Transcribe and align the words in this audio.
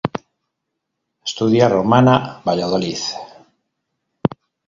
Studia 1.33 1.67
Romana, 1.73 2.15
Valladolid. 2.47 2.97